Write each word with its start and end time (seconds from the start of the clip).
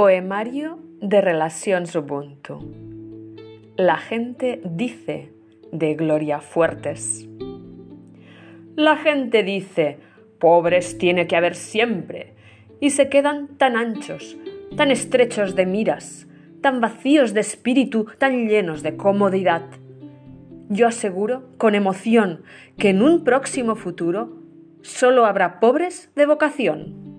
Poemario 0.00 0.78
de 1.02 1.20
Relaciones 1.20 1.94
Ubuntu. 1.94 2.58
La 3.76 3.98
gente 3.98 4.62
dice 4.64 5.30
de 5.72 5.94
Gloria 5.94 6.40
Fuertes. 6.40 7.28
La 8.76 8.96
gente 8.96 9.42
dice, 9.42 9.98
pobres 10.38 10.96
tiene 10.96 11.26
que 11.26 11.36
haber 11.36 11.54
siempre, 11.54 12.32
y 12.80 12.88
se 12.88 13.10
quedan 13.10 13.58
tan 13.58 13.76
anchos, 13.76 14.38
tan 14.74 14.90
estrechos 14.90 15.54
de 15.54 15.66
miras, 15.66 16.26
tan 16.62 16.80
vacíos 16.80 17.34
de 17.34 17.40
espíritu, 17.40 18.06
tan 18.16 18.48
llenos 18.48 18.82
de 18.82 18.96
comodidad. 18.96 19.66
Yo 20.70 20.86
aseguro 20.86 21.50
con 21.58 21.74
emoción 21.74 22.40
que 22.78 22.88
en 22.88 23.02
un 23.02 23.22
próximo 23.22 23.76
futuro 23.76 24.38
solo 24.80 25.26
habrá 25.26 25.60
pobres 25.60 26.10
de 26.16 26.24
vocación. 26.24 27.09